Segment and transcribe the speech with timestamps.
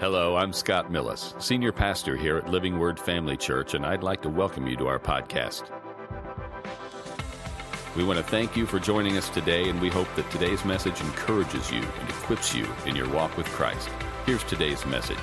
[0.00, 4.22] Hello, I'm Scott Millis, Senior Pastor here at Living Word Family Church, and I'd like
[4.22, 5.64] to welcome you to our podcast.
[7.96, 11.00] We want to thank you for joining us today, and we hope that today's message
[11.00, 13.88] encourages you and equips you in your walk with Christ.
[14.24, 15.18] Here's today's message.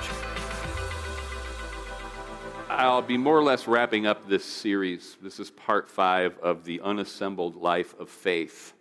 [2.68, 5.16] I'll be more or less wrapping up this series.
[5.22, 8.74] This is part five of the unassembled life of faith.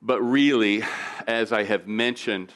[0.00, 0.82] But really,
[1.26, 2.54] as I have mentioned,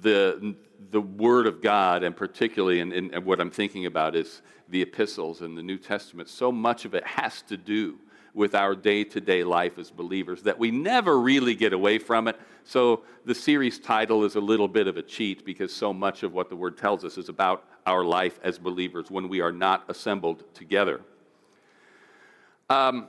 [0.00, 0.54] the,
[0.90, 5.56] the Word of God, and particularly, and, what I'm thinking about is the epistles and
[5.56, 7.98] the New Testament, so much of it has to do
[8.34, 12.28] with our day to day life as believers that we never really get away from
[12.28, 12.40] it.
[12.64, 16.32] So the series title is a little bit of a cheat because so much of
[16.32, 19.84] what the Word tells us is about our life as believers when we are not
[19.88, 21.02] assembled together.
[22.70, 23.08] Um,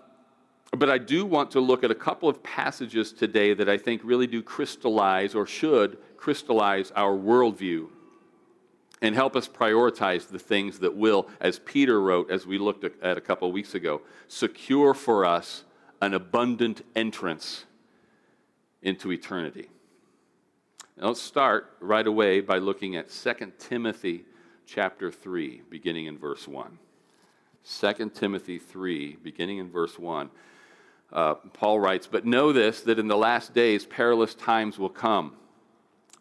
[0.75, 4.01] but I do want to look at a couple of passages today that I think
[4.03, 7.85] really do crystallize or should crystallize our worldview
[9.01, 13.17] and help us prioritize the things that will, as Peter wrote, as we looked at
[13.17, 15.65] a couple weeks ago, secure for us
[16.01, 17.65] an abundant entrance
[18.81, 19.67] into eternity.
[20.95, 24.23] Now let's start right away by looking at 2 Timothy
[24.65, 26.77] chapter 3, beginning in verse 1.
[27.69, 30.29] 2 Timothy 3, beginning in verse 1.
[31.11, 35.35] Uh, Paul writes, But know this, that in the last days perilous times will come.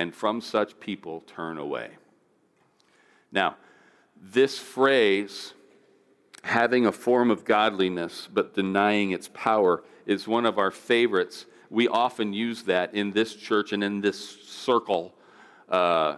[0.00, 1.90] and from such people turn away.
[3.30, 3.56] Now,
[4.18, 5.52] this phrase,
[6.42, 11.44] having a form of godliness, but denying its power, is one of our favorites.
[11.68, 15.12] We often use that in this church and in this circle,
[15.68, 16.16] uh,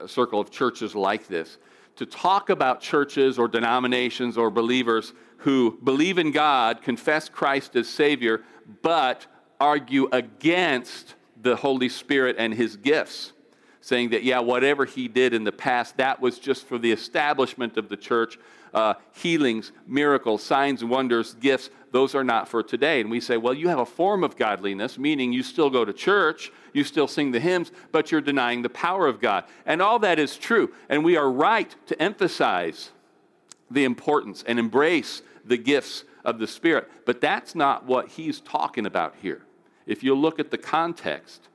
[0.00, 1.58] a circle of churches like this,
[1.96, 7.88] to talk about churches or denominations or believers who believe in God, confess Christ as
[7.88, 8.42] Savior,
[8.82, 9.28] but
[9.60, 13.32] argue against the Holy Spirit and His gifts,
[13.80, 17.76] saying that, yeah, whatever He did in the past, that was just for the establishment
[17.76, 18.38] of the church.
[18.72, 23.00] Uh, healings, miracles, signs, wonders, gifts, those are not for today.
[23.00, 25.92] And we say, well, you have a form of godliness, meaning you still go to
[25.92, 29.44] church, you still sing the hymns, but you're denying the power of God.
[29.66, 30.72] And all that is true.
[30.88, 32.90] And we are right to emphasize
[33.70, 36.88] the importance and embrace the gifts of the Spirit.
[37.06, 39.42] But that's not what he's talking about here.
[39.90, 41.48] If you look at the context,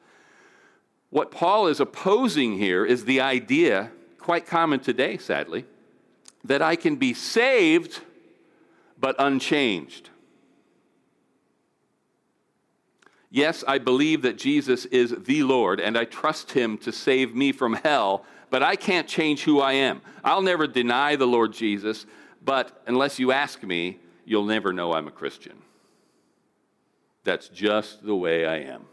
[1.10, 5.64] what Paul is opposing here is the idea, quite common today, sadly,
[6.44, 8.02] that I can be saved
[9.00, 10.10] but unchanged.
[13.32, 17.54] Yes, I believe that Jesus is the Lord and I trust him to save me
[17.54, 20.02] from hell, but I can't change who I am.
[20.26, 22.06] I'll never deny the Lord Jesus,
[22.44, 25.62] but unless you ask me, you'll never know I'm a Christian.
[27.26, 28.86] That's just the way I am.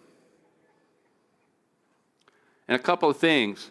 [2.66, 3.70] And a couple of things.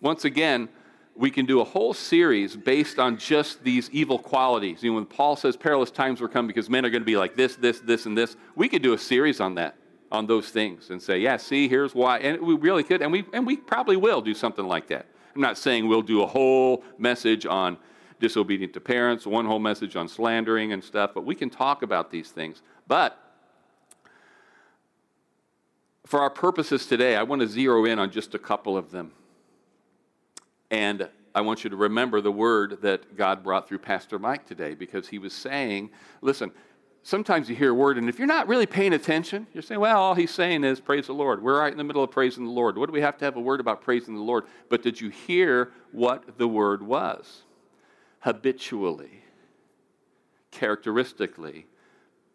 [0.00, 0.68] Once again,
[1.16, 4.82] we can do a whole series based on just these evil qualities.
[4.82, 7.16] You know, when Paul says perilous times will come because men are going to be
[7.16, 9.76] like this, this, this, and this, we could do a series on that,
[10.12, 12.18] on those things, and say, yeah, see, here's why.
[12.18, 15.06] And we really could, and we, and we probably will do something like that.
[15.34, 17.76] I'm not saying we'll do a whole message on
[18.20, 22.10] disobedient to parents, one whole message on slandering and stuff, but we can talk about
[22.10, 22.62] these things.
[22.86, 23.18] But
[26.06, 29.12] for our purposes today, I want to zero in on just a couple of them.
[30.70, 34.74] And I want you to remember the word that God brought through Pastor Mike today
[34.74, 35.90] because he was saying,
[36.22, 36.50] listen,
[37.02, 40.00] sometimes you hear a word, and if you're not really paying attention, you're saying, well,
[40.00, 41.42] all he's saying is praise the Lord.
[41.42, 42.78] We're right in the middle of praising the Lord.
[42.78, 44.44] What do we have to have a word about praising the Lord?
[44.70, 47.42] But did you hear what the word was?
[48.26, 49.22] habitually,
[50.50, 51.64] characteristically,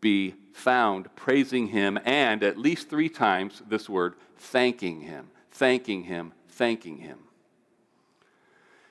[0.02, 6.34] be found praising him and at least three times this word, thanking him, thanking him,
[6.50, 7.20] thanking him.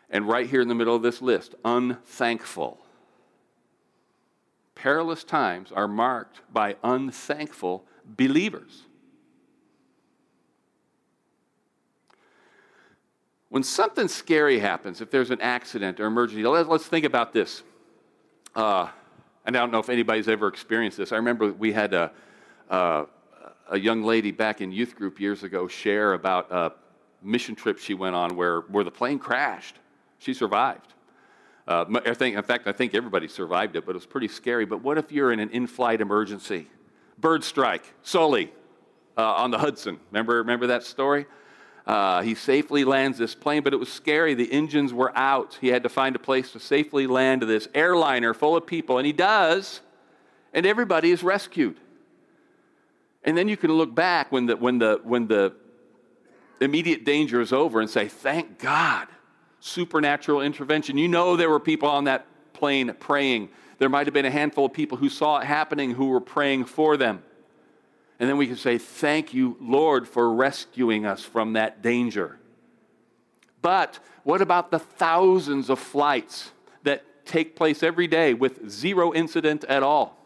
[0.09, 2.79] And right here in the middle of this list, unthankful.
[4.75, 8.85] Perilous times are marked by unthankful believers.
[13.51, 17.63] When something scary happens, if there's an accident or emergency, let's think about this.
[18.55, 18.89] Uh,
[19.51, 21.11] and I don't know if anybody's ever experienced this.
[21.11, 22.13] I remember we had a,
[22.71, 23.09] a
[23.77, 26.73] young lady back in youth group years ago share about a
[27.21, 29.75] mission trip she went on where, where the plane crashed.
[30.19, 30.95] She survived.
[31.67, 34.67] Uh, I think, in fact, I think everybody survived it, but it was pretty scary.
[34.67, 36.69] But what if you're in an in flight emergency?
[37.19, 38.53] Bird strike, Sully
[39.19, 39.99] uh, on the Hudson.
[40.13, 41.27] Remember, remember that story?
[41.87, 44.35] Uh, he safely lands this plane, but it was scary.
[44.35, 45.59] The engines were out.
[45.61, 49.07] He had to find a place to safely land this airliner full of people, and
[49.07, 49.81] he does,
[50.53, 51.77] and everybody is rescued.
[53.25, 55.55] And then you can look back when the, when the, when the
[56.61, 59.09] immediate danger is over and say, Thank God,
[59.61, 60.97] supernatural intervention.
[60.97, 63.49] You know, there were people on that plane praying.
[63.79, 66.67] There might have been a handful of people who saw it happening who were praying
[66.67, 67.23] for them.
[68.21, 72.39] And then we can say, Thank you, Lord, for rescuing us from that danger.
[73.63, 76.53] But what about the thousands of flights
[76.83, 80.19] that take place every day with zero incident at all?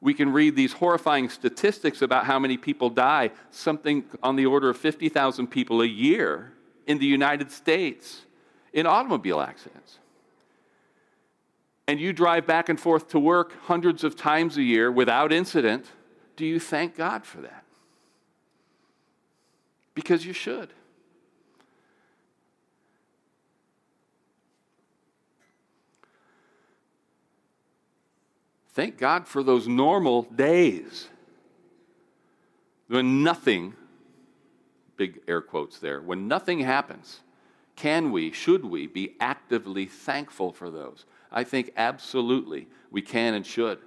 [0.00, 4.68] We can read these horrifying statistics about how many people die, something on the order
[4.68, 6.52] of 50,000 people a year
[6.86, 8.22] in the United States
[8.72, 9.98] in automobile accidents.
[11.88, 15.86] And you drive back and forth to work hundreds of times a year without incident
[16.36, 17.64] do you thank God for that?
[19.94, 20.70] Because you should.
[28.72, 31.08] Thank God for those normal days
[32.88, 33.74] when nothing,
[34.96, 37.20] big air quotes there, when nothing happens.
[37.76, 41.06] Can we, should we be actively thankful for those?
[41.30, 43.78] I think absolutely we can and should.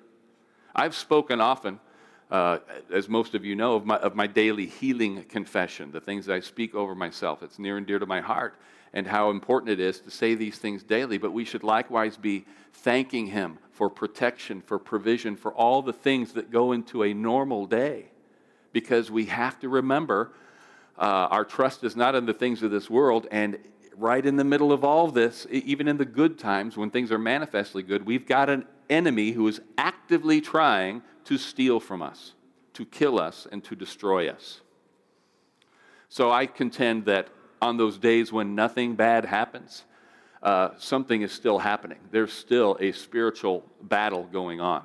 [0.76, 1.80] I've spoken often
[2.30, 2.60] uh,
[2.92, 6.40] as most of you know, of my, of my daily healing confession, the things I
[6.40, 7.42] speak over myself.
[7.42, 8.56] It's near and dear to my heart,
[8.94, 11.18] and how important it is to say these things daily.
[11.18, 16.34] But we should likewise be thanking Him for protection, for provision, for all the things
[16.34, 18.08] that go into a normal day.
[18.74, 20.34] Because we have to remember
[20.98, 23.58] uh, our trust is not in the things of this world, and
[23.96, 27.18] right in the middle of all this, even in the good times when things are
[27.18, 32.34] manifestly good, we've got an enemy who is actively trying to steal from us,
[32.74, 34.62] to kill us, and to destroy us.
[36.10, 37.28] So I contend that
[37.62, 39.84] on those days when nothing bad happens,
[40.42, 42.00] uh, something is still happening.
[42.12, 44.84] There's still a spiritual battle going on.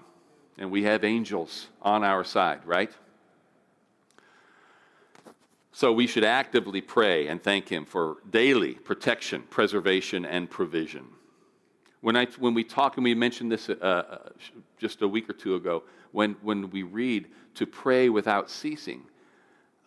[0.59, 2.91] And we have angels on our side, right?
[5.73, 11.07] So we should actively pray and thank Him for daily protection, preservation, and provision.
[12.03, 14.19] When, I, when we talk, and we mentioned this uh, uh,
[14.77, 19.05] just a week or two ago, when, when we read to pray without ceasing,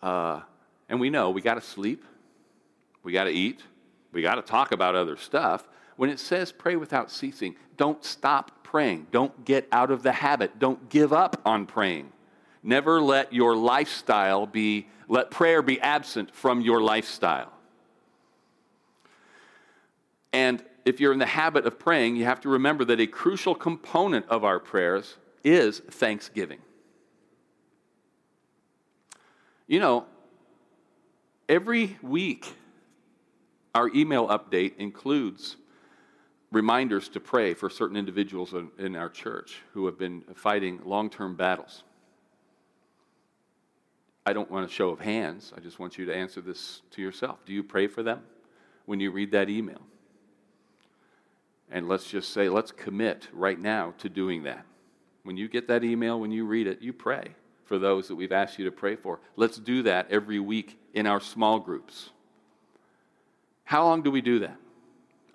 [0.02, 0.40] uh,
[0.88, 2.04] and we know we got to sleep,
[3.02, 3.60] we got to eat,
[4.12, 5.68] we got to talk about other stuff.
[5.96, 9.08] When it says pray without ceasing, don't stop praying.
[9.10, 10.58] Don't get out of the habit.
[10.58, 12.10] Don't give up on praying.
[12.62, 17.52] Never let your lifestyle be, let prayer be absent from your lifestyle.
[20.32, 23.56] And if you're in the habit of praying, you have to remember that a crucial
[23.56, 26.60] component of our prayers is thanksgiving.
[29.66, 30.06] You know,
[31.48, 32.54] every week,
[33.74, 35.56] our email update includes
[36.52, 41.34] reminders to pray for certain individuals in our church who have been fighting long term
[41.34, 41.82] battles.
[44.24, 45.52] I don't want a show of hands.
[45.56, 47.44] I just want you to answer this to yourself.
[47.44, 48.22] Do you pray for them
[48.84, 49.80] when you read that email?
[51.70, 54.64] And let's just say, let's commit right now to doing that.
[55.24, 58.32] When you get that email, when you read it, you pray for those that we've
[58.32, 59.18] asked you to pray for.
[59.34, 62.10] Let's do that every week in our small groups.
[63.64, 64.56] How long do we do that?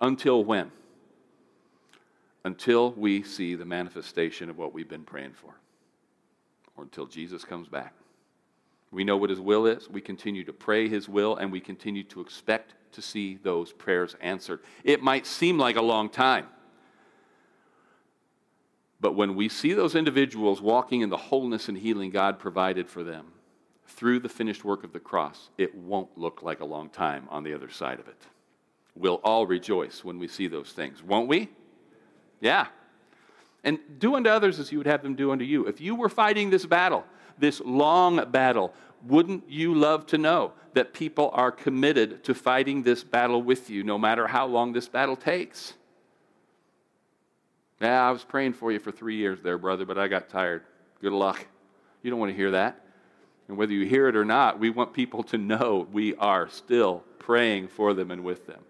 [0.00, 0.72] Until when?
[2.44, 5.54] Until we see the manifestation of what we've been praying for,
[6.76, 7.92] or until Jesus comes back.
[8.90, 9.88] We know what His will is.
[9.88, 14.16] We continue to pray His will, and we continue to expect to see those prayers
[14.20, 14.60] answered.
[14.84, 16.46] It might seem like a long time.
[19.00, 23.02] But when we see those individuals walking in the wholeness and healing God provided for
[23.02, 23.26] them
[23.86, 27.42] through the finished work of the cross, it won't look like a long time on
[27.42, 28.26] the other side of it.
[28.94, 31.48] We'll all rejoice when we see those things, won't we?
[32.40, 32.66] Yeah.
[33.64, 35.66] And do unto others as you would have them do unto you.
[35.66, 37.04] If you were fighting this battle,
[37.38, 38.72] this long battle,
[39.06, 43.82] wouldn't you love to know that people are committed to fighting this battle with you,
[43.82, 45.74] no matter how long this battle takes?
[47.80, 50.62] Yeah, I was praying for you for three years there, brother, but I got tired.
[51.00, 51.44] Good luck.
[52.02, 52.80] You don't want to hear that.
[53.48, 57.02] And whether you hear it or not, we want people to know we are still
[57.18, 58.60] praying for them and with them.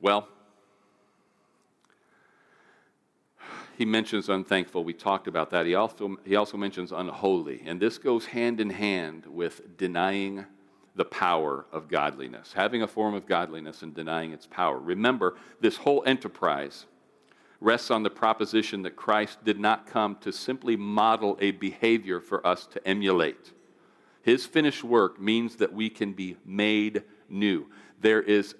[0.00, 0.28] Well,
[3.76, 4.84] he mentions unthankful.
[4.84, 5.66] We talked about that.
[5.66, 7.62] He also, he also mentions unholy.
[7.66, 10.46] And this goes hand in hand with denying
[10.94, 14.78] the power of godliness, having a form of godliness and denying its power.
[14.78, 16.86] Remember, this whole enterprise
[17.60, 22.46] rests on the proposition that Christ did not come to simply model a behavior for
[22.46, 23.52] us to emulate.
[24.22, 27.66] His finished work means that we can be made new.
[28.00, 28.54] There is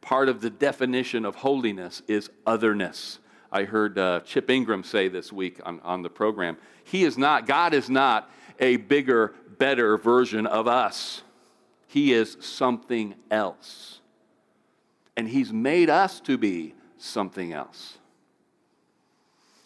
[0.00, 3.20] part of the definition of holiness is otherness.
[3.56, 6.58] I heard uh, Chip Ingram say this week on, on the program.
[6.84, 11.22] He is not, God is not a bigger, better version of us.
[11.86, 14.00] He is something else.
[15.16, 17.96] And He's made us to be something else.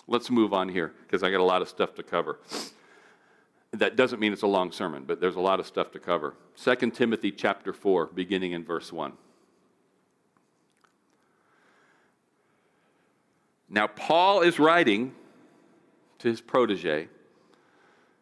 [0.06, 2.38] Let's move on here because I got a lot of stuff to cover.
[3.72, 6.34] That doesn't mean it's a long sermon, but there's a lot of stuff to cover.
[6.62, 9.14] 2 Timothy chapter 4, beginning in verse 1.
[13.70, 15.14] Now, Paul is writing
[16.18, 17.08] to his protege,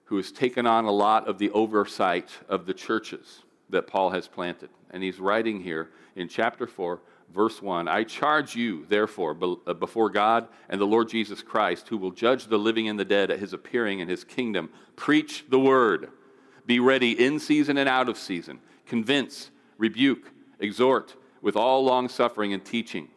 [0.05, 4.29] who has taken on a lot of the oversight of the churches that Paul has
[4.29, 4.69] planted.
[4.91, 7.01] And he's writing here in chapter 4,
[7.33, 9.37] verse 1 I charge you, therefore,
[9.67, 13.05] uh, before God and the Lord Jesus Christ, who will judge the living and the
[13.05, 16.11] dead at his appearing in his kingdom, preach the word.
[16.67, 18.61] Be ready in season and out of season.
[18.87, 23.09] Convince, rebuke, exhort with all long suffering and teaching.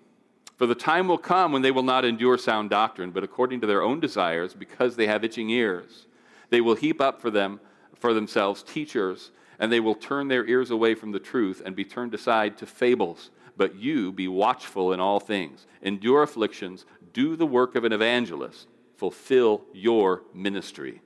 [0.61, 3.65] For the time will come when they will not endure sound doctrine, but according to
[3.65, 6.05] their own desires, because they have itching ears,
[6.51, 7.59] they will heap up for them
[7.95, 11.83] for themselves teachers, and they will turn their ears away from the truth and be
[11.83, 13.31] turned aside to fables.
[13.57, 18.67] But you be watchful in all things, endure afflictions, do the work of an evangelist,
[18.97, 21.01] fulfill your ministry.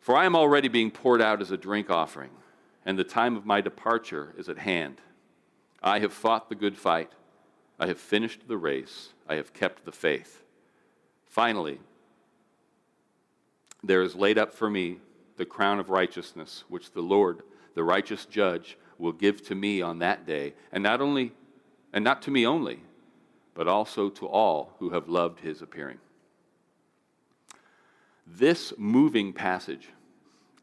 [0.00, 2.32] For I am already being poured out as a drink offering,
[2.84, 5.00] and the time of my departure is at hand.
[5.82, 7.10] I have fought the good fight.
[7.80, 9.14] I have finished the race.
[9.26, 10.42] I have kept the faith.
[11.24, 11.80] Finally,
[13.82, 14.98] there is laid up for me
[15.38, 17.42] the crown of righteousness, which the Lord,
[17.74, 21.32] the righteous judge, will give to me on that day, and not only
[21.92, 22.80] and not to me only,
[23.54, 25.98] but also to all who have loved his appearing.
[28.26, 29.88] This moving passage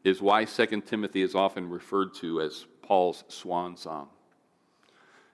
[0.04, 4.08] is why 2 Timothy is often referred to as Paul's swan song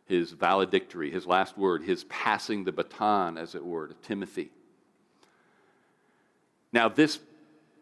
[0.07, 4.51] his valedictory, his last word, his passing the baton, as it were, to Timothy.
[6.73, 7.21] Now, this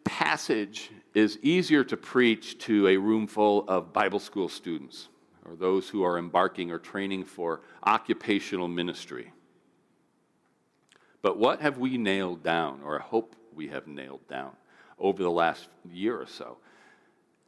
[0.05, 5.09] passage is easier to preach to a room full of Bible school students
[5.45, 9.33] or those who are embarking or training for occupational ministry.
[11.21, 14.53] But what have we nailed down, or I hope we have nailed down,
[14.99, 16.59] over the last year or so?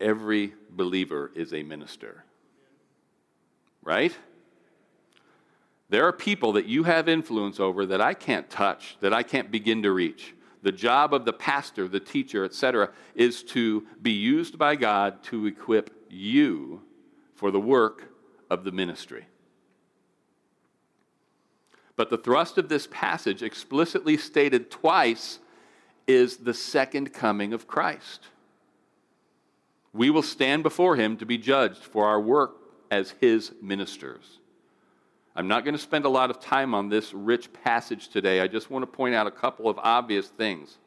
[0.01, 2.25] Every believer is a minister.
[3.83, 4.17] Right?
[5.89, 9.51] There are people that you have influence over that I can't touch, that I can't
[9.51, 10.35] begin to reach.
[10.63, 15.47] The job of the pastor, the teacher, etc., is to be used by God to
[15.47, 16.83] equip you
[17.35, 18.11] for the work
[18.49, 19.27] of the ministry.
[21.97, 25.39] But the thrust of this passage, explicitly stated twice,
[26.07, 28.29] is the second coming of Christ.
[29.93, 32.57] We will stand before him to be judged for our work
[32.91, 34.41] as his ministers.
[35.37, 38.41] I'm not going to spend a lot of time on this rich passage today.
[38.41, 40.79] I just want to point out a couple of obvious things.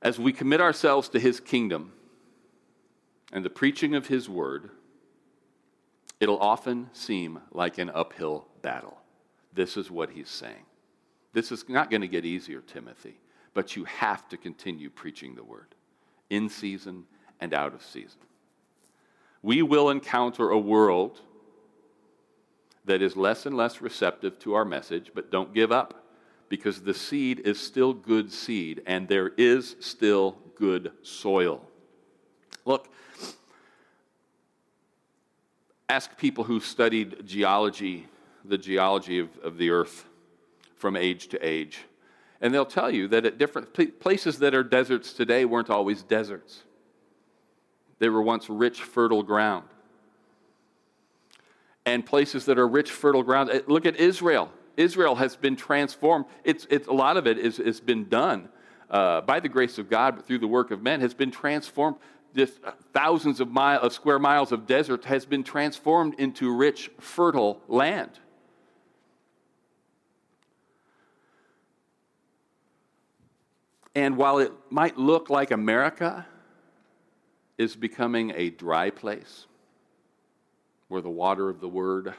[0.00, 1.92] As we commit ourselves to His kingdom
[3.32, 4.70] and the preaching of His word,
[6.20, 8.98] it'll often seem like an uphill battle.
[9.52, 10.64] This is what He's saying.
[11.32, 13.18] This is not going to get easier, Timothy,
[13.54, 15.74] but you have to continue preaching the word
[16.30, 17.04] in season
[17.40, 18.20] and out of season.
[19.42, 21.20] We will encounter a world
[22.86, 26.04] that is less and less receptive to our message, but don't give up
[26.48, 31.60] because the seed is still good seed and there is still good soil.
[32.64, 32.88] Look,
[35.88, 38.06] ask people who studied geology,
[38.44, 40.06] the geology of, of the earth
[40.76, 41.84] from age to age,
[42.40, 46.62] and they'll tell you that at different places that are deserts today weren't always deserts.
[47.98, 49.64] They were once rich, fertile ground
[51.86, 53.48] and places that are rich, fertile ground.
[53.50, 54.50] Eh, look at Israel.
[54.76, 56.26] Israel has been transformed.
[56.44, 58.48] It's, it's, a lot of it is, has been done
[58.90, 61.96] uh, by the grace of God, but through the work of men, has been transformed.
[62.34, 66.90] This uh, thousands of, mile, of square miles of desert has been transformed into rich,
[67.00, 68.10] fertile land.
[73.94, 76.26] And while it might look like America
[77.56, 79.46] is becoming a dry place,
[80.88, 82.14] where the water of the word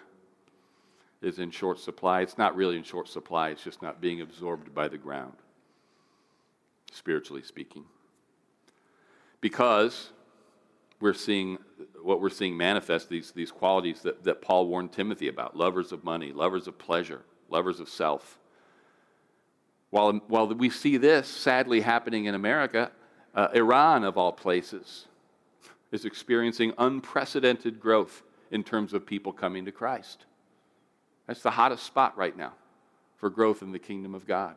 [1.22, 2.22] is in short supply.
[2.22, 5.34] It's not really in short supply, it's just not being absorbed by the ground,
[6.92, 7.86] spiritually speaking.
[9.42, 10.10] Because
[11.00, 11.58] we're seeing
[12.02, 16.04] what we're seeing manifest these, these qualities that, that Paul warned Timothy about lovers of
[16.04, 18.40] money, lovers of pleasure, lovers of self.
[19.90, 22.92] While, while we see this sadly happening in America,
[23.36, 25.06] uh, Iran, of all places,
[25.92, 30.26] is experiencing unprecedented growth in terms of people coming to Christ.
[31.28, 32.54] That's the hottest spot right now
[33.18, 34.56] for growth in the kingdom of God.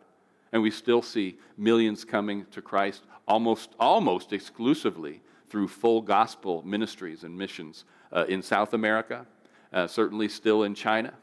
[0.52, 7.24] And we still see millions coming to Christ almost, almost exclusively through full gospel ministries
[7.24, 9.26] and missions uh, in South America,
[9.72, 11.14] uh, certainly still in China.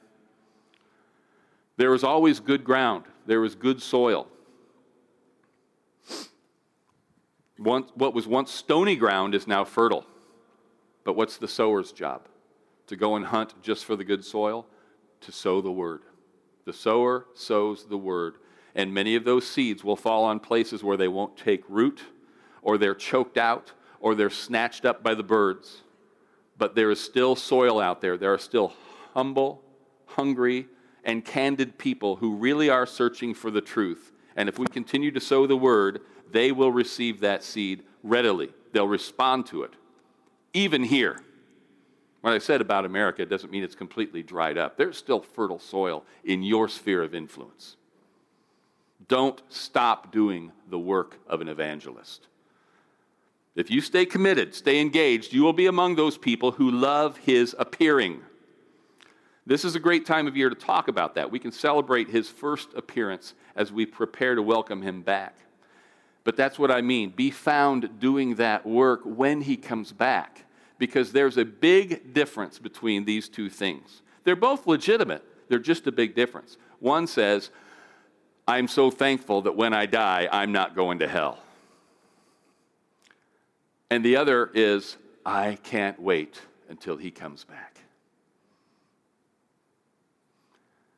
[1.78, 4.28] There was always good ground, there was good soil.
[7.60, 10.06] Once, what was once stony ground is now fertile.
[11.04, 12.28] But what's the sower's job?
[12.88, 14.66] To go and hunt just for the good soil?
[15.22, 16.02] To sow the word.
[16.66, 18.36] The sower sows the word.
[18.76, 22.04] And many of those seeds will fall on places where they won't take root,
[22.62, 25.82] or they're choked out, or they're snatched up by the birds.
[26.58, 28.18] But there is still soil out there.
[28.18, 28.74] There are still
[29.14, 29.64] humble,
[30.06, 30.68] hungry,
[31.04, 34.12] and candid people who really are searching for the truth.
[34.36, 36.02] And if we continue to sow the word,
[36.32, 38.50] they will receive that seed readily.
[38.74, 39.74] They'll respond to it.
[40.54, 41.20] Even here.
[42.22, 44.78] What I said about America doesn't mean it's completely dried up.
[44.78, 47.78] There's still fertile soil in your sphere of influence.
[49.08, 52.28] Don't stop doing the work of an evangelist.
[53.56, 57.56] If you stay committed, stay engaged, you will be among those people who love his
[57.58, 58.22] appearing.
[59.46, 61.32] This is a great time of year to talk about that.
[61.32, 65.38] We can celebrate his first appearance as we prepare to welcome him back.
[66.24, 67.12] But that's what I mean.
[67.12, 70.44] Be found doing that work when he comes back,
[70.78, 74.02] because there's a big difference between these two things.
[74.24, 76.58] They're both legitimate, they're just a big difference.
[76.80, 77.50] One says,
[78.48, 81.40] I'm so thankful that when I die, I'm not going to hell.
[83.90, 87.82] And the other is, I can't wait until he comes back.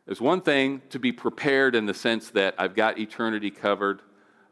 [0.06, 4.02] There's one thing to be prepared in the sense that I've got eternity covered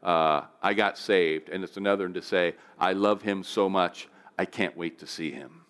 [0.02, 1.48] uh, I got saved.
[1.48, 5.30] And it's another to say, I love him so much, I can't wait to see
[5.30, 5.62] him.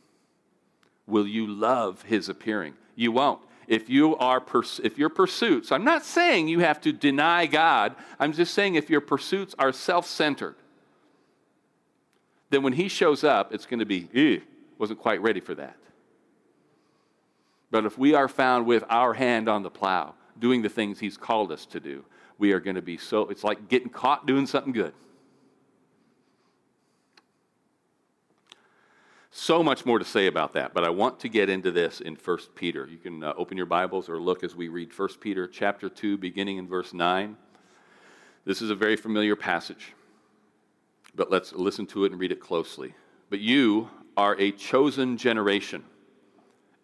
[1.06, 2.74] Will you love his appearing?
[2.94, 3.40] You won't.
[3.66, 7.96] If you are pers- if your pursuits, I'm not saying you have to deny God.
[8.18, 10.56] I'm just saying if your pursuits are self-centered,
[12.50, 14.42] then when he shows up, it's going to be,
[14.78, 15.76] wasn't quite ready for that.
[17.70, 21.18] But if we are found with our hand on the plow, doing the things he's
[21.18, 22.04] called us to do,
[22.38, 24.94] we are going to be so, it's like getting caught doing something good.
[29.40, 32.16] So much more to say about that, but I want to get into this in
[32.16, 32.88] 1 Peter.
[32.90, 36.18] You can uh, open your Bibles or look as we read 1 Peter chapter 2,
[36.18, 37.36] beginning in verse 9.
[38.44, 39.94] This is a very familiar passage,
[41.14, 42.94] but let's listen to it and read it closely.
[43.30, 45.84] But you are a chosen generation,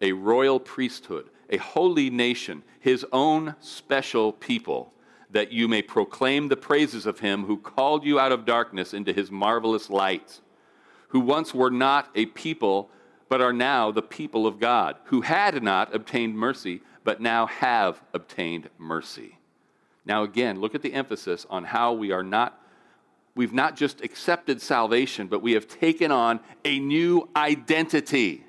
[0.01, 4.93] a royal priesthood, a holy nation, his own special people
[5.29, 9.11] that you may proclaim the praises of him who called you out of darkness into
[9.11, 10.39] his marvelous light,
[11.15, 12.89] who once were not a people,
[13.29, 18.01] but are now the people of God, who had not obtained mercy, but now have
[18.13, 19.37] obtained mercy.
[20.05, 22.61] Now, again, look at the emphasis on how we are not,
[23.33, 28.43] we've not just accepted salvation, but we have taken on a new identity.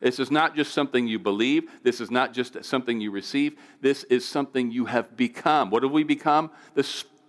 [0.00, 1.68] This is not just something you believe.
[1.82, 3.58] This is not just something you receive.
[3.82, 5.68] This is something you have become.
[5.68, 6.50] What have we become?
[6.72, 6.88] The,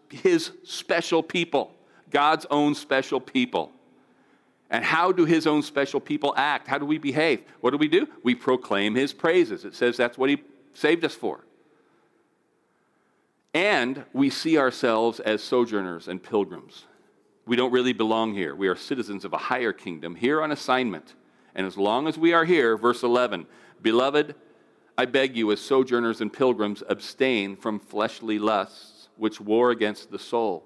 [0.09, 1.75] his special people,
[2.09, 3.73] God's own special people.
[4.69, 6.67] And how do his own special people act?
[6.67, 7.41] How do we behave?
[7.61, 8.07] What do we do?
[8.23, 9.65] We proclaim his praises.
[9.65, 11.43] It says that's what he saved us for.
[13.53, 16.85] And we see ourselves as sojourners and pilgrims.
[17.47, 18.53] We don't really belong here.
[18.53, 21.15] We are citizens of a higher kingdom, here on assignment.
[21.55, 23.47] And as long as we are here, verse 11,
[23.81, 24.35] beloved,
[24.99, 30.19] I beg you, as sojourners and pilgrims, abstain from fleshly lusts which war against the
[30.19, 30.63] soul,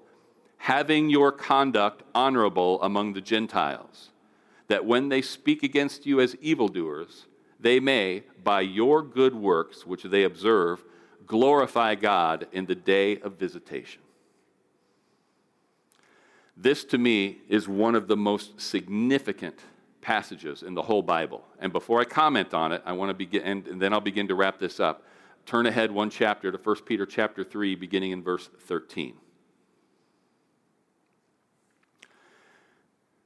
[0.58, 4.10] having your conduct honorable among the Gentiles,
[4.68, 7.26] that when they speak against you as evildoers,
[7.60, 10.84] they may, by your good works which they observe,
[11.26, 14.02] glorify God in the day of visitation.
[16.56, 19.58] This to me is one of the most significant
[20.00, 21.44] passages in the whole Bible.
[21.58, 24.34] And before I comment on it, I want to begin, and then I'll begin to
[24.34, 25.02] wrap this up.
[25.46, 29.14] Turn ahead one chapter to 1 Peter chapter 3, beginning in verse 13.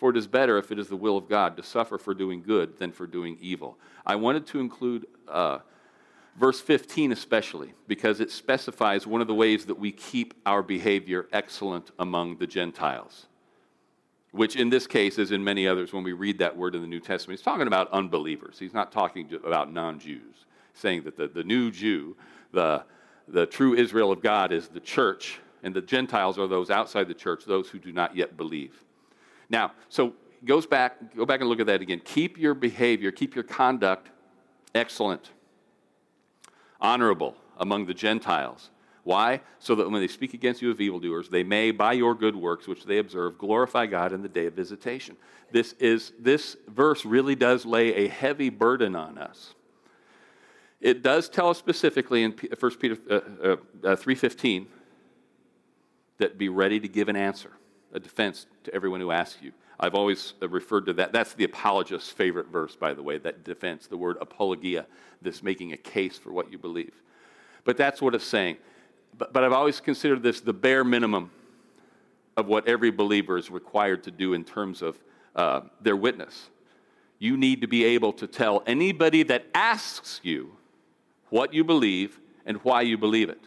[0.00, 2.40] For it is better, if it is the will of God, to suffer for doing
[2.40, 3.78] good than for doing evil.
[4.06, 5.58] I wanted to include uh,
[6.38, 11.28] verse 15 especially, because it specifies one of the ways that we keep our behavior
[11.34, 13.26] excellent among the Gentiles.
[14.32, 16.88] Which in this case, as in many others, when we read that word in the
[16.88, 18.58] New Testament, he's talking about unbelievers.
[18.58, 22.16] He's not talking about non Jews, saying that the, the new Jew,
[22.52, 22.84] the,
[23.28, 27.12] the true Israel of God, is the church, and the Gentiles are those outside the
[27.12, 28.82] church, those who do not yet believe.
[29.50, 32.00] Now, so goes back, go back and look at that again.
[32.04, 34.08] Keep your behavior, keep your conduct
[34.74, 35.30] excellent,
[36.80, 38.70] honorable among the Gentiles.
[39.02, 39.40] Why?
[39.58, 42.68] So that when they speak against you of evildoers, they may, by your good works
[42.68, 45.16] which they observe, glorify God in the day of visitation.
[45.50, 49.54] This, is, this verse really does lay a heavy burden on us.
[50.80, 54.66] It does tell us specifically in 1 Peter uh, uh, uh, 3.15
[56.18, 57.50] that be ready to give an answer
[57.92, 59.52] a defense to everyone who asks you.
[59.78, 61.12] I've always referred to that.
[61.12, 64.86] That's the apologist's favorite verse, by the way, that defense, the word apologia,
[65.22, 66.92] this making a case for what you believe.
[67.64, 68.58] But that's what it's saying.
[69.16, 71.30] But, but I've always considered this the bare minimum
[72.36, 74.98] of what every believer is required to do in terms of
[75.34, 76.50] uh, their witness.
[77.18, 80.52] You need to be able to tell anybody that asks you
[81.30, 83.42] what you believe and why you believe it.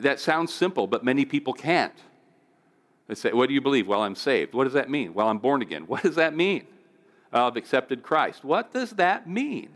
[0.00, 1.94] That sounds simple, but many people can't.
[3.08, 3.88] They say, What do you believe?
[3.88, 4.54] Well, I'm saved.
[4.54, 5.14] What does that mean?
[5.14, 5.82] Well, I'm born again.
[5.86, 6.66] What does that mean?
[7.32, 8.44] I've accepted Christ.
[8.44, 9.70] What does that mean?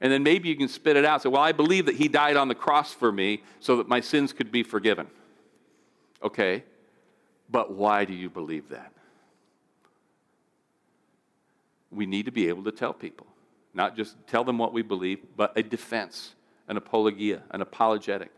[0.00, 1.22] And then maybe you can spit it out.
[1.22, 4.00] Say, Well, I believe that He died on the cross for me so that my
[4.00, 5.08] sins could be forgiven.
[6.22, 6.62] Okay,
[7.50, 8.92] but why do you believe that?
[11.90, 13.26] We need to be able to tell people,
[13.74, 16.34] not just tell them what we believe, but a defense,
[16.68, 18.30] an apologia, an apologetic.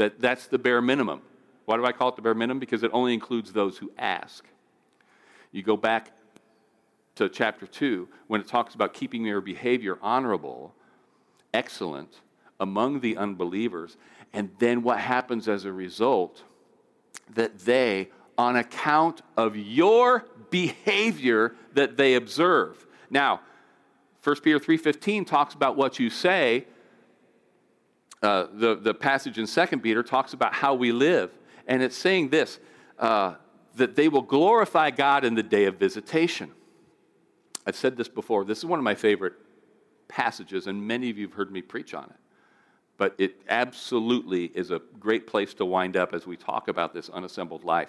[0.00, 1.20] That, that's the bare minimum.
[1.66, 2.58] Why do I call it the bare minimum?
[2.58, 4.46] Because it only includes those who ask.
[5.52, 6.12] You go back
[7.16, 10.74] to chapter 2 when it talks about keeping your behavior honorable,
[11.52, 12.20] excellent
[12.58, 13.98] among the unbelievers,
[14.32, 16.44] and then what happens as a result?
[17.34, 18.08] That they,
[18.38, 22.86] on account of your behavior that they observe.
[23.10, 23.42] Now,
[24.24, 26.64] 1 Peter 3:15 talks about what you say
[28.22, 31.30] uh, the, the passage in Second Peter talks about how we live.
[31.66, 32.58] And it's saying this
[32.98, 33.34] uh,
[33.76, 36.50] that they will glorify God in the day of visitation.
[37.66, 38.44] I've said this before.
[38.44, 39.34] This is one of my favorite
[40.08, 42.16] passages, and many of you have heard me preach on it.
[42.96, 47.08] But it absolutely is a great place to wind up as we talk about this
[47.08, 47.88] unassembled life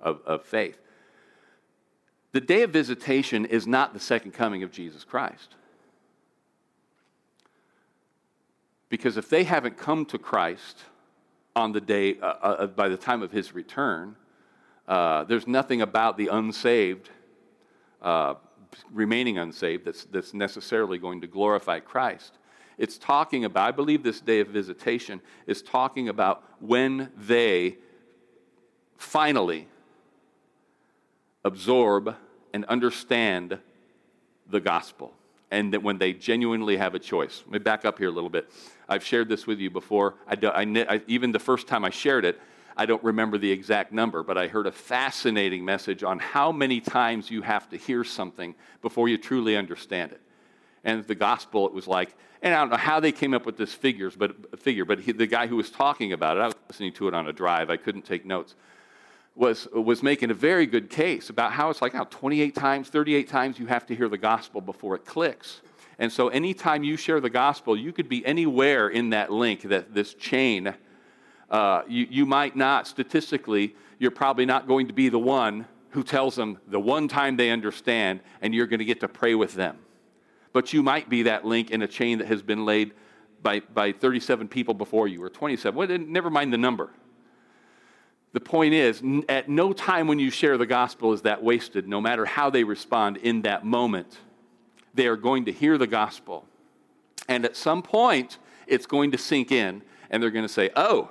[0.00, 0.78] of, of faith.
[2.32, 5.54] The day of visitation is not the second coming of Jesus Christ.
[8.92, 10.84] Because if they haven't come to Christ
[11.56, 14.16] on the day, uh, uh, uh, by the time of his return,
[14.86, 17.08] uh, there's nothing about the unsaved,
[18.02, 18.34] uh,
[18.92, 22.36] remaining unsaved, that's, that's necessarily going to glorify Christ.
[22.76, 27.78] It's talking about, I believe this day of visitation is talking about when they
[28.98, 29.68] finally
[31.46, 32.14] absorb
[32.52, 33.58] and understand
[34.50, 35.14] the gospel
[35.52, 37.42] and that when they genuinely have a choice.
[37.44, 38.50] Let me back up here a little bit.
[38.88, 40.14] I've shared this with you before.
[40.26, 42.40] I, do, I, I, even the first time I shared it,
[42.74, 46.80] I don't remember the exact number, but I heard a fascinating message on how many
[46.80, 50.22] times you have to hear something before you truly understand it.
[50.84, 53.58] And the gospel, it was like, and I don't know how they came up with
[53.58, 56.54] this figures, but figure, but he, the guy who was talking about it, I was
[56.70, 57.68] listening to it on a drive.
[57.68, 58.54] I couldn't take notes
[59.34, 63.28] was, was making a very good case about how it's like how 28 times, 38
[63.28, 65.62] times you have to hear the gospel before it clicks.
[65.98, 69.94] And so anytime you share the gospel, you could be anywhere in that link, that
[69.94, 70.74] this chain.
[71.50, 76.02] Uh, you, you might not, statistically, you're probably not going to be the one who
[76.02, 79.54] tells them the one time they understand, and you're going to get to pray with
[79.54, 79.78] them.
[80.52, 82.92] But you might be that link in a chain that has been laid
[83.42, 85.76] by, by 37 people before you, or 27.
[85.76, 86.90] Well, never mind the number.
[88.32, 92.00] The point is, at no time when you share the gospel is that wasted, no
[92.00, 94.18] matter how they respond in that moment.
[94.94, 96.46] They are going to hear the gospel.
[97.28, 101.10] And at some point, it's going to sink in, and they're going to say, Oh,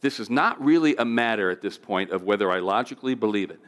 [0.00, 3.60] this is not really a matter at this point of whether I logically believe it.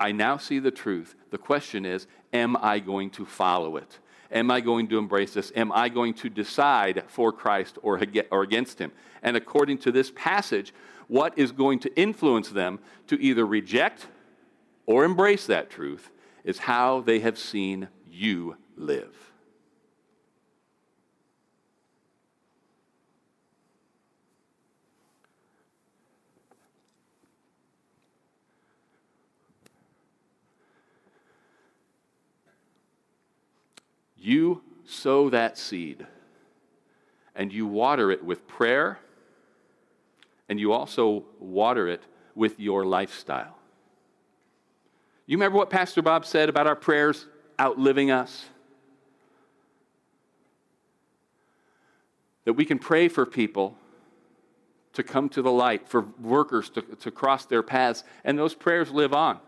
[0.00, 1.14] I now see the truth.
[1.30, 3.98] The question is, am I going to follow it?
[4.30, 5.50] Am I going to embrace this?
[5.56, 8.92] Am I going to decide for Christ or against him?
[9.22, 10.74] And according to this passage,
[11.08, 14.06] what is going to influence them to either reject
[14.86, 16.10] or embrace that truth
[16.44, 19.14] is how they have seen you live.
[34.16, 36.06] You sow that seed
[37.34, 38.98] and you water it with prayer
[40.48, 42.02] and you also water it
[42.34, 43.56] with your lifestyle.
[45.26, 47.26] You remember what Pastor Bob said about our prayers
[47.60, 48.46] outliving us?
[52.44, 53.76] That we can pray for people
[54.94, 58.90] to come to the light, for workers to, to cross their paths, and those prayers
[58.90, 59.38] live on.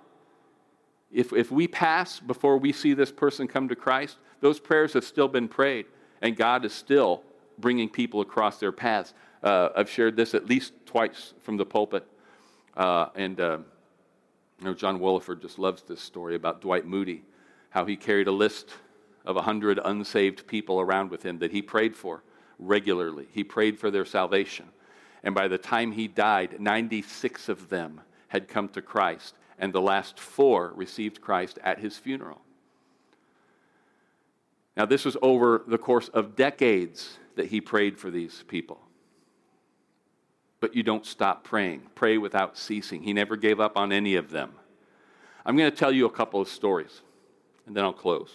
[1.11, 5.05] If, if we pass before we see this person come to Christ, those prayers have
[5.05, 5.87] still been prayed,
[6.21, 7.23] and God is still
[7.59, 9.15] bringing people across their paths.
[9.43, 12.05] Uh, I've shared this at least twice from the pulpit,
[12.77, 13.59] uh, and uh,
[14.59, 17.23] you know, John Williford just loves this story about Dwight Moody,
[17.71, 18.71] how he carried a list
[19.25, 22.25] of 100 unsaved people around with him that he prayed for
[22.59, 23.29] regularly.
[23.33, 24.67] He prayed for their salvation.
[25.23, 29.81] And by the time he died, 96 of them had come to Christ, and the
[29.81, 32.41] last four received Christ at his funeral.
[34.77, 38.81] Now, this was over the course of decades that he prayed for these people.
[40.61, 41.83] But you don't stop praying.
[41.95, 43.03] Pray without ceasing.
[43.03, 44.53] He never gave up on any of them.
[45.45, 47.01] I'm going to tell you a couple of stories,
[47.67, 48.31] and then I'll close.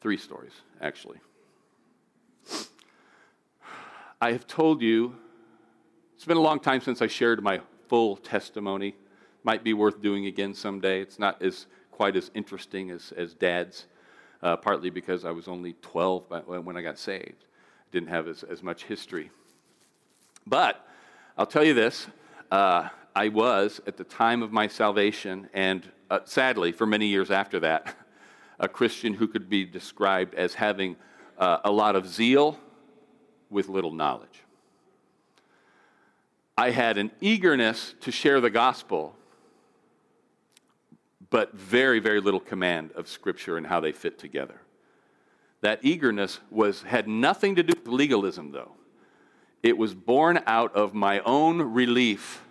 [0.00, 1.18] Three stories, actually.
[4.20, 5.14] I have told you,
[6.14, 8.94] it's been a long time since I shared my full testimony.
[9.44, 11.00] Might be worth doing again someday.
[11.00, 13.86] It's not as quite as interesting as, as dad's,
[14.42, 16.24] uh, partly because I was only 12
[16.64, 17.44] when I got saved.
[17.92, 19.30] Didn't have as, as much history.
[20.46, 20.86] But
[21.36, 22.06] I'll tell you this
[22.50, 27.30] uh, I was, at the time of my salvation, and uh, sadly, for many years
[27.30, 27.94] after that,
[28.58, 30.96] a Christian who could be described as having
[31.38, 32.58] uh, a lot of zeal
[33.48, 34.42] with little knowledge.
[36.56, 39.16] I had an eagerness to share the gospel
[41.30, 44.60] but very, very little command of Scripture and how they fit together.
[45.62, 48.72] That eagerness was, had nothing to do with legalism, though.
[49.62, 52.42] It was born out of my own relief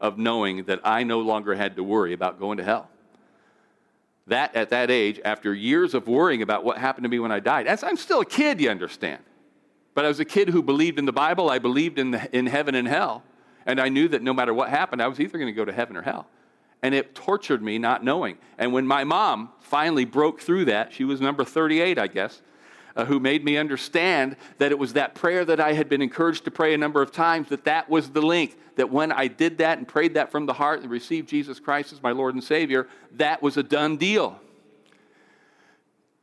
[0.00, 2.88] of knowing that I no longer had to worry about going to hell.
[4.26, 7.40] That, at that age, after years of worrying about what happened to me when I
[7.40, 9.22] died, as I'm still a kid, you understand.
[9.94, 12.46] But I was a kid who believed in the Bible, I believed in, the, in
[12.46, 13.22] heaven and hell,
[13.66, 15.72] and I knew that no matter what happened, I was either going to go to
[15.72, 16.26] heaven or hell
[16.82, 18.38] and it tortured me not knowing.
[18.56, 22.40] And when my mom finally broke through that, she was number 38, I guess,
[22.96, 26.44] uh, who made me understand that it was that prayer that I had been encouraged
[26.44, 29.58] to pray a number of times, that that was the link, that when I did
[29.58, 32.42] that and prayed that from the heart and received Jesus Christ as my Lord and
[32.42, 34.40] Savior, that was a done deal.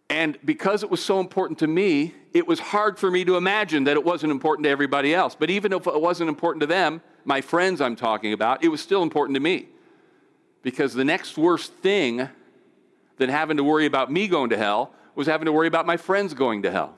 [0.10, 3.86] And because it was so important to me, it was hard for me to imagine
[3.86, 5.36] that it wasn't important to everybody else.
[5.36, 8.82] But even if it wasn't important to them, my friends I'm talking about, it was
[8.82, 9.70] still important to me.
[10.65, 12.28] Because the next worst thing
[13.17, 15.95] than having to worry about me going to hell was having to worry about my
[15.95, 16.95] friends going to hell.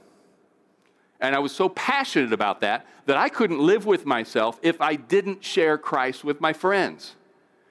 [1.19, 4.95] And I was so passionate about that that I couldn't live with myself if I
[4.95, 7.15] didn't share Christ with my friends.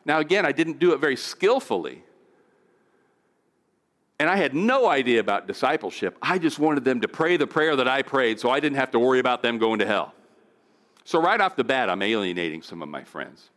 [0.05, 2.03] Now, again, I didn't do it very skillfully.
[4.21, 6.19] And I had no idea about discipleship.
[6.21, 8.91] I just wanted them to pray the prayer that I prayed so I didn't have
[8.91, 10.13] to worry about them going to hell.
[11.05, 13.49] So, right off the bat, I'm alienating some of my friends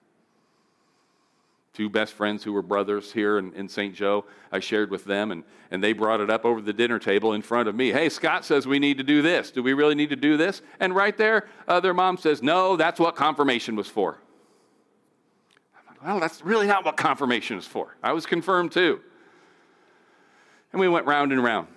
[1.79, 3.95] two best friends who were brothers here in, in St.
[3.95, 4.25] Joe.
[4.51, 7.41] I shared with them, and, and they brought it up over the dinner table in
[7.41, 7.93] front of me.
[7.93, 9.49] Hey, Scott says we need to do this.
[9.49, 10.61] Do we really need to do this?
[10.81, 14.17] And right there, uh, their mom says, No, that's what confirmation was for.
[16.03, 17.95] well, that's really not what confirmation is for.
[18.03, 18.99] I was confirmed too.
[20.73, 21.69] And we went round and round.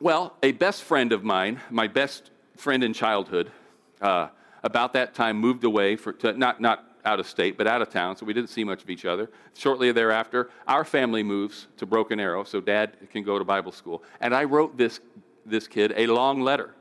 [0.00, 3.52] Well, a best friend of mine, my best friend in childhood,
[4.00, 4.30] uh,
[4.64, 7.90] about that time moved away for to, not not out of state, but out of
[7.90, 9.30] town, so we didn't see much of each other.
[9.54, 14.02] Shortly thereafter, our family moves to Broken Arrow, so dad can go to Bible school.
[14.20, 15.00] And I wrote this,
[15.46, 16.74] this kid a long letter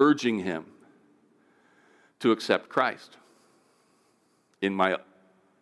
[0.00, 0.66] urging him
[2.20, 3.16] to accept Christ.
[4.60, 4.98] In my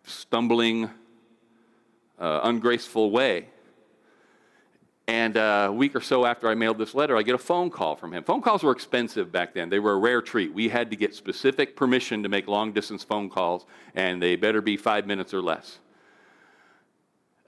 [0.05, 0.91] stumbling,
[2.19, 3.49] uh, ungraceful way,
[5.11, 7.69] and uh, a week or so after I mailed this letter, I get a phone
[7.69, 8.23] call from him.
[8.23, 9.69] Phone calls were expensive back then.
[9.69, 10.55] They were a rare treat.
[10.55, 14.63] We had to get specific permission to make long distance phone calls, and they better
[14.63, 15.81] be five minutes or less.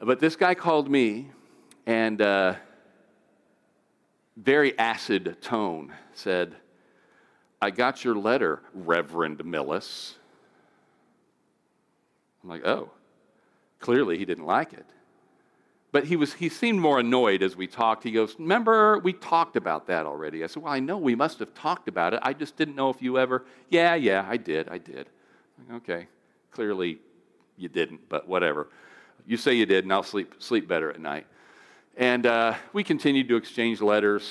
[0.01, 1.31] But this guy called me
[1.87, 2.57] and uh,
[4.37, 6.57] very acid tone said,
[7.61, 10.14] I got your letter, Reverend Millis.
[12.42, 12.90] I'm like, oh,
[13.79, 14.87] clearly he didn't like it.
[15.92, 18.02] But he, was, he seemed more annoyed as we talked.
[18.02, 20.42] He goes, Remember, we talked about that already.
[20.42, 22.20] I said, Well, I know we must have talked about it.
[22.22, 23.44] I just didn't know if you ever.
[23.68, 24.68] Yeah, yeah, I did.
[24.70, 25.09] I did.
[25.74, 26.09] Okay,
[26.50, 26.98] clearly
[27.59, 28.68] you didn't, but whatever.
[29.26, 31.26] You say you did, and I'll sleep, sleep better at night.
[31.96, 34.28] And uh, we continued to exchange letters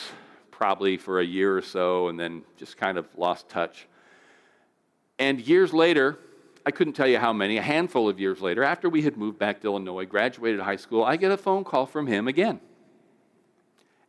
[0.49, 3.87] probably for a year or so, and then just kind of lost touch.
[5.19, 6.17] And years later,
[6.65, 9.39] I couldn't tell you how many, a handful of years later, after we had moved
[9.39, 12.59] back to Illinois, graduated high school, I get a phone call from him again.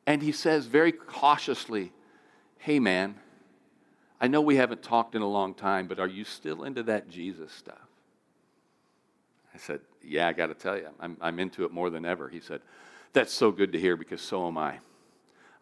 [0.07, 1.93] And he says very cautiously,
[2.59, 3.17] Hey man,
[4.21, 7.09] I know we haven't talked in a long time, but are you still into that
[7.09, 7.89] Jesus stuff?
[9.55, 12.29] I said, Yeah, I got to tell you, I'm, I'm into it more than ever.
[12.29, 12.61] He said,
[13.13, 14.79] That's so good to hear because so am I.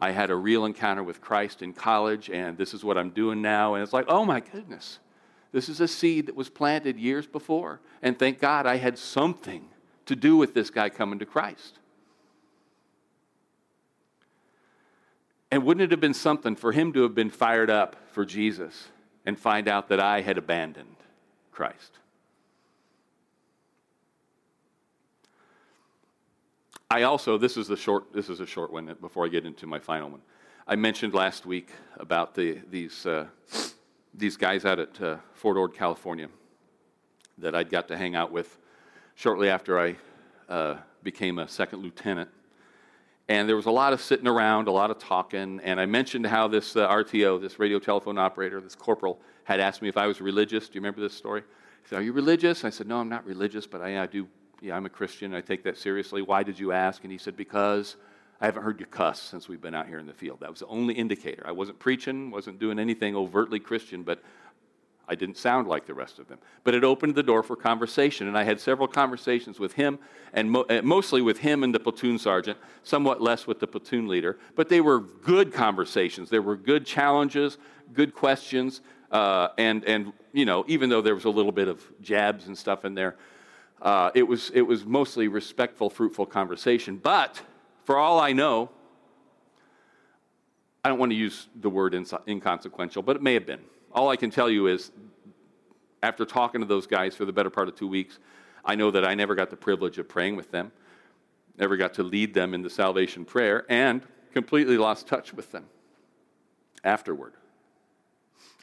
[0.00, 3.42] I had a real encounter with Christ in college, and this is what I'm doing
[3.42, 3.74] now.
[3.74, 4.98] And it's like, oh my goodness.
[5.52, 7.80] This is a seed that was planted years before.
[8.02, 9.68] And thank God I had something
[10.06, 11.78] to do with this guy coming to Christ.
[15.50, 18.88] And wouldn't it have been something for him to have been fired up for Jesus
[19.26, 20.96] and find out that I had abandoned
[21.50, 21.98] Christ?
[26.88, 29.66] I also, this is a short, this is a short one before I get into
[29.66, 30.22] my final one.
[30.66, 33.26] I mentioned last week about the, these, uh,
[34.14, 36.29] these guys out at uh, Fort Ord, California,
[37.38, 38.59] that I'd got to hang out with
[39.14, 39.96] shortly after I
[40.49, 42.29] uh, became a second lieutenant.
[43.29, 45.61] And there was a lot of sitting around, a lot of talking.
[45.62, 49.83] And I mentioned how this uh, RTO, this radio telephone operator, this corporal, had asked
[49.83, 50.68] me if I was religious.
[50.68, 51.42] Do you remember this story?
[51.83, 52.64] He said, Are you religious?
[52.64, 54.27] I said, No, I'm not religious, but I, I do,
[54.61, 55.33] yeah, I'm a Christian.
[55.33, 56.23] I take that seriously.
[56.23, 57.05] Why did you ask?
[57.05, 57.96] And he said, Because
[58.40, 60.40] I haven't heard you cuss since we've been out here in the field.
[60.40, 61.42] That was the only indicator.
[61.46, 64.22] I wasn't preaching, wasn't doing anything overtly Christian, but
[65.07, 66.38] I didn't sound like the rest of them.
[66.62, 69.98] But it opened the door for conversation, and I had several conversations with him,
[70.33, 74.07] and mo- uh, mostly with him and the platoon sergeant, somewhat less with the platoon
[74.07, 74.38] leader.
[74.55, 76.31] But they were good conversations.
[76.31, 77.59] There were good challenges,
[77.92, 81.83] good questions, uh, and and you know, even though there was a little bit of
[82.00, 83.16] jabs and stuff in there,
[83.83, 86.96] uh, it was it was mostly respectful, fruitful conversation.
[86.96, 87.42] But
[87.85, 88.71] for all I know,
[90.85, 91.95] I don't want to use the word
[92.27, 93.61] inconsequential, but it may have been.
[93.93, 94.93] All I can tell you is,
[96.03, 98.19] after talking to those guys for the better part of two weeks,
[98.64, 100.73] I know that I never got the privilege of praying with them,
[101.59, 105.66] never got to lead them in the salvation prayer, and completely lost touch with them
[106.85, 107.35] afterward.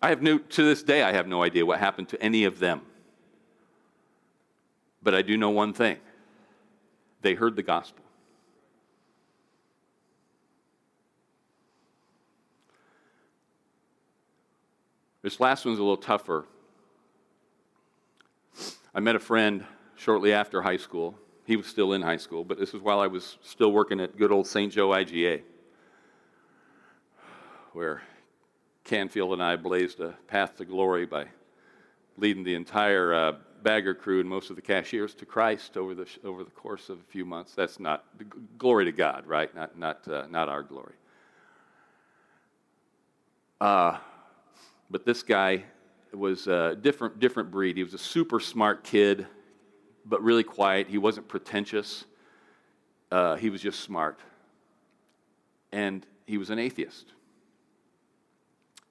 [0.01, 2.59] I have no, to this day, I have no idea what happened to any of
[2.59, 2.81] them.
[5.01, 5.97] But I do know one thing
[7.21, 8.03] they heard the gospel.
[15.21, 16.45] This last one's a little tougher.
[18.93, 21.17] I met a friend shortly after high school.
[21.45, 24.17] He was still in high school, but this is while I was still working at
[24.17, 24.71] good old St.
[24.71, 25.41] Joe IGA,
[27.73, 28.01] where
[28.83, 31.25] Canfield and I blazed a path to glory by
[32.17, 36.07] leading the entire uh, bagger crew and most of the cashiers to Christ over the,
[36.23, 37.53] over the course of a few months.
[37.53, 38.05] That's not
[38.57, 39.53] glory to God, right?
[39.55, 40.93] Not, not, uh, not our glory.
[43.59, 43.97] Uh,
[44.89, 45.63] but this guy
[46.13, 47.77] was a different, different breed.
[47.77, 49.27] He was a super smart kid,
[50.05, 50.87] but really quiet.
[50.87, 52.05] He wasn't pretentious.
[53.11, 54.19] Uh, he was just smart.
[55.71, 57.13] And he was an atheist.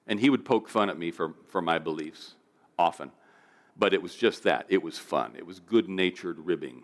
[0.05, 2.35] And he would poke fun at me for, for my beliefs
[2.77, 3.11] often.
[3.77, 4.65] But it was just that.
[4.69, 5.33] It was fun.
[5.37, 6.83] It was good natured ribbing.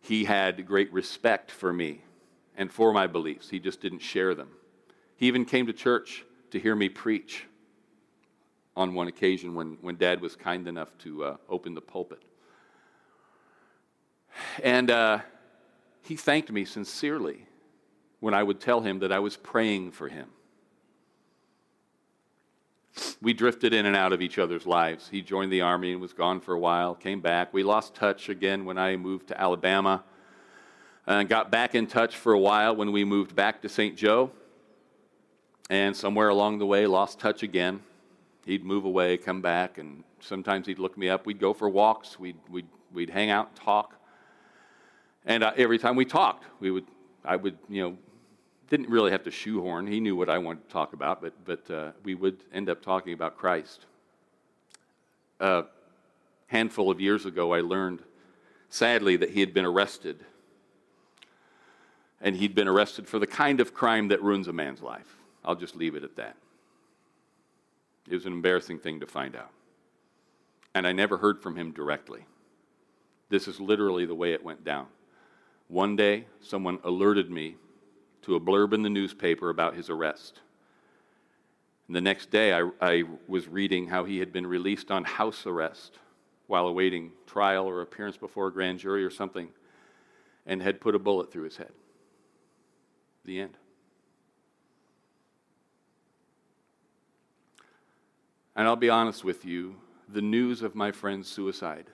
[0.00, 2.02] He had great respect for me
[2.56, 3.50] and for my beliefs.
[3.50, 4.48] He just didn't share them.
[5.16, 7.47] He even came to church to hear me preach
[8.78, 12.22] on one occasion when, when Dad was kind enough to uh, open the pulpit.
[14.62, 15.18] And uh,
[16.02, 17.44] he thanked me sincerely
[18.20, 20.28] when I would tell him that I was praying for him.
[23.20, 25.08] We drifted in and out of each other's lives.
[25.08, 27.52] He joined the Army and was gone for a while, came back.
[27.52, 30.04] We lost touch again when I moved to Alabama,
[31.04, 33.96] and got back in touch for a while when we moved back to St.
[33.96, 34.30] Joe.
[35.68, 37.80] And somewhere along the way, lost touch again
[38.48, 41.26] he'd move away, come back, and sometimes he'd look me up.
[41.26, 42.18] We'd go for walks.
[42.18, 43.94] We'd, we'd, we'd hang out and talk.
[45.26, 46.86] And uh, every time we talked, we would,
[47.22, 47.98] I would, you know,
[48.70, 49.86] didn't really have to shoehorn.
[49.86, 52.80] He knew what I wanted to talk about, but, but uh, we would end up
[52.82, 53.84] talking about Christ.
[55.40, 55.64] A
[56.46, 58.00] handful of years ago, I learned,
[58.70, 60.24] sadly, that he had been arrested
[62.20, 65.16] And he'd been arrested for the kind of crime that ruins a man's life.
[65.44, 66.36] I'll just leave it at that.
[68.08, 69.50] It was an embarrassing thing to find out.
[70.74, 72.24] And I never heard from him directly.
[73.28, 74.86] This is literally the way it went down.
[75.68, 77.56] One day, someone alerted me
[78.22, 80.40] to a blurb in the newspaper about his arrest.
[81.86, 85.46] And the next day, I, I, was reading how he had been released on house
[85.46, 85.98] arrest
[86.46, 89.48] while awaiting trial or appearance before a grand jury or something
[90.46, 91.72] and had put a bullet through his head.
[93.24, 93.56] The end.
[98.58, 99.76] And I'll be honest with you,
[100.08, 101.86] the news of my friend's suicide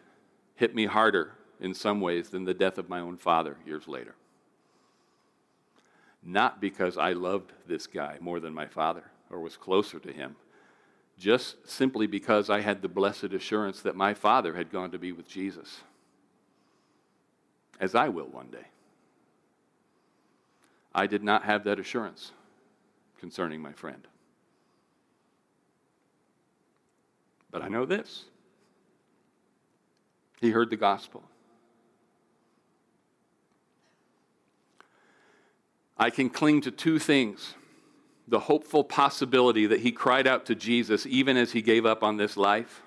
[0.55, 4.15] hit me harder in some ways than the death of my own father years later.
[6.23, 10.37] Not because I loved this guy more than my father or was closer to him,
[11.19, 15.13] just simply because I had the blessed assurance that my father had gone to be
[15.13, 15.83] with Jesus,
[17.79, 18.69] as I will one day.
[20.95, 22.33] I did not have that assurance
[23.21, 24.09] concerning my friend.
[27.55, 28.25] But I know this
[30.41, 31.23] he heard the gospel.
[35.97, 37.55] I can cling to two things
[38.27, 42.17] the hopeful possibility that he cried out to Jesus even as he gave up on
[42.17, 42.83] this life,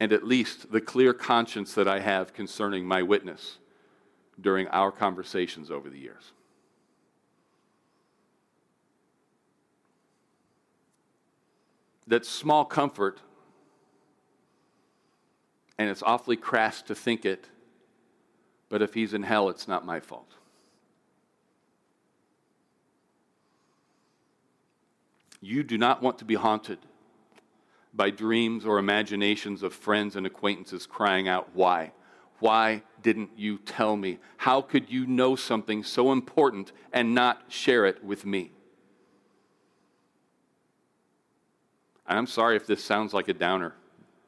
[0.00, 3.58] and at least the clear conscience that I have concerning my witness
[4.40, 6.32] during our conversations over the years.
[12.06, 13.20] That small comfort,
[15.78, 17.48] and it's awfully crass to think it,
[18.68, 20.32] but if he's in hell, it's not my fault.
[25.40, 26.78] You do not want to be haunted
[27.92, 31.92] by dreams or imaginations of friends and acquaintances crying out, Why?
[32.40, 34.18] Why didn't you tell me?
[34.38, 38.53] How could you know something so important and not share it with me?
[42.06, 43.74] And I'm sorry if this sounds like a downer.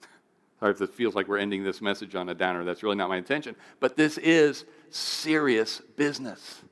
[0.61, 2.65] Sorry if it feels like we're ending this message on a downer.
[2.65, 3.55] That's really not my intention.
[3.79, 6.63] But this is serious business.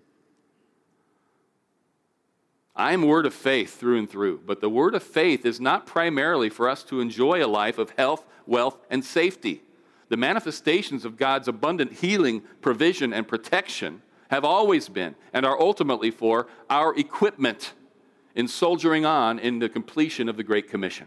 [2.76, 6.48] I'm word of faith through and through, but the word of faith is not primarily
[6.48, 9.62] for us to enjoy a life of health, wealth, and safety.
[10.08, 16.10] The manifestations of God's abundant healing, provision, and protection have always been and are ultimately
[16.10, 17.74] for our equipment
[18.34, 21.06] in soldiering on in the completion of the Great Commission.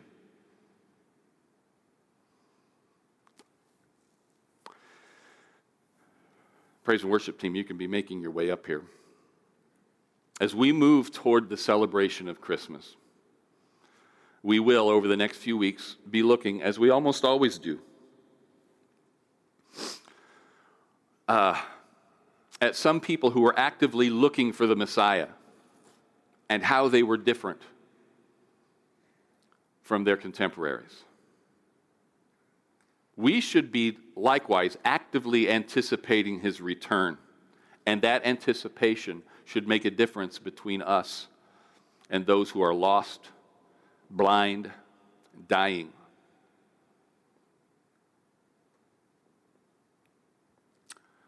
[6.83, 8.83] Praise and worship team, you can be making your way up here
[10.39, 12.95] as we move toward the celebration of Christmas,
[14.43, 17.79] we will, over the next few weeks, be looking, as we almost always do,
[21.27, 21.59] uh,
[22.61, 25.27] at some people who are actively looking for the Messiah
[26.49, 27.61] and how they were different
[29.81, 31.03] from their contemporaries.
[33.15, 37.17] We should be likewise actively anticipating his return,
[37.85, 41.27] and that anticipation should make a difference between us
[42.09, 43.29] and those who are lost,
[44.09, 44.71] blind,
[45.47, 45.89] dying.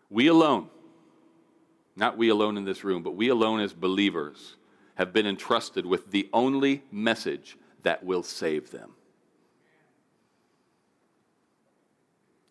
[0.09, 0.69] We alone,
[1.95, 4.55] not we alone in this room, but we alone as believers,
[4.99, 8.91] have been entrusted with the only message that will save them.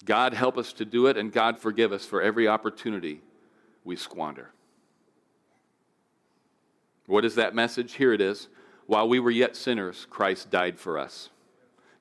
[0.06, 3.20] God help us to do it, and God forgive us for every opportunity
[3.84, 4.50] we squander.
[7.04, 7.92] What is that message?
[7.92, 8.48] Here it is.
[8.86, 11.28] While we were yet sinners, Christ died for us.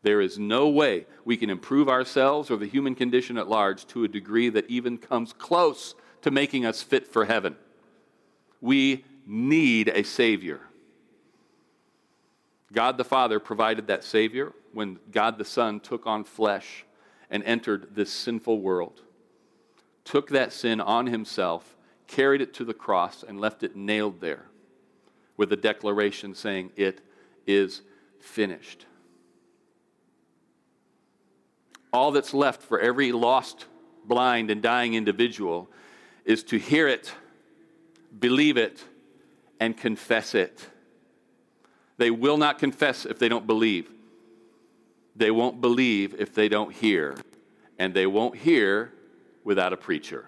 [0.01, 4.05] There is no way we can improve ourselves or the human condition at large to
[4.05, 7.57] a degree that even comes close to making us fit for heaven.
[8.61, 10.61] We need a Savior.
[12.71, 16.85] God the Father provided that Savior when God the Son took on flesh
[17.29, 19.01] and entered this sinful world,
[20.03, 21.75] took that sin on himself,
[22.07, 24.45] carried it to the cross, and left it nailed there
[25.35, 27.01] with a declaration saying, It
[27.45, 27.81] is
[28.19, 28.85] finished.
[31.91, 33.65] All that's left for every lost,
[34.05, 35.69] blind, and dying individual
[36.25, 37.13] is to hear it,
[38.19, 38.83] believe it,
[39.59, 40.67] and confess it.
[41.97, 43.89] They will not confess if they don't believe.
[45.15, 47.15] They won't believe if they don't hear.
[47.79, 48.93] And they won't hear
[49.43, 50.27] without a preacher.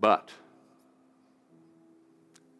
[0.00, 0.30] But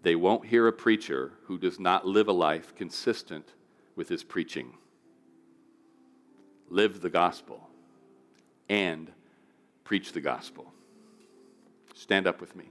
[0.02, 3.46] they won't hear a preacher who does not live a life consistent
[3.94, 4.76] with his preaching.
[6.70, 7.68] Live the gospel
[8.68, 9.10] and
[9.84, 10.72] preach the gospel.
[11.94, 12.70] Stand up with me.